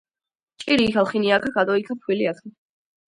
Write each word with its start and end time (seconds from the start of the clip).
ჭირი 0.61 0.85
იქა 0.89 1.01
ლხინი 1.05 1.29
აქა 1.35 1.49
ქატო 1.57 1.73
იქა 1.81 1.93
ფქვილი 1.99 2.25
აქა 2.31 2.47